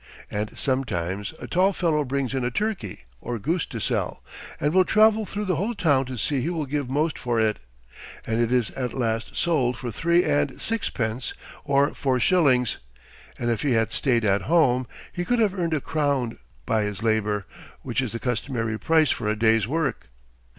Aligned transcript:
And 0.31 0.57
sometimes 0.57 1.31
a 1.39 1.45
tall 1.45 1.73
fellow 1.73 2.03
brings 2.03 2.33
in 2.33 2.43
a 2.43 2.49
turkey 2.49 3.05
or 3.19 3.37
goose 3.37 3.67
to 3.67 3.79
sell, 3.79 4.23
and 4.59 4.73
will 4.73 4.83
travel 4.83 5.27
through 5.27 5.45
the 5.45 5.57
whole 5.57 5.75
town 5.75 6.05
to 6.05 6.17
see 6.17 6.41
who 6.41 6.53
will 6.55 6.65
give 6.65 6.89
most 6.89 7.19
for 7.19 7.39
it, 7.39 7.59
and 8.25 8.41
it 8.41 8.51
is 8.51 8.71
at 8.71 8.95
last 8.95 9.35
sold 9.35 9.77
for 9.77 9.91
three 9.91 10.23
and 10.23 10.59
six 10.59 10.89
pence 10.89 11.35
or 11.63 11.93
four 11.93 12.19
shillings; 12.19 12.79
and 13.37 13.51
if 13.51 13.61
he 13.61 13.73
had 13.73 13.91
stayed 13.91 14.25
at 14.25 14.41
home, 14.49 14.87
he 15.13 15.23
could 15.23 15.37
have 15.37 15.53
earned 15.53 15.75
a 15.75 15.79
crown 15.79 16.39
by 16.65 16.81
his 16.81 17.03
labor, 17.03 17.45
which 17.83 18.01
is 18.01 18.11
the 18.11 18.17
customary 18.17 18.79
price 18.79 19.11
for 19.11 19.29
a 19.29 19.35
day's 19.37 19.67
work. 19.67 20.07